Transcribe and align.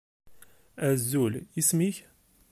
Azul, 0.89 1.33
isem-ik? 1.59 1.97